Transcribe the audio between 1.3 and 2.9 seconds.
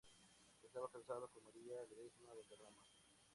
María Ledesma Valderrama.